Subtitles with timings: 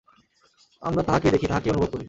[0.81, 1.99] আমরা তাঁহাকেই দেখি, তাঁহাকেই অনুভব করি।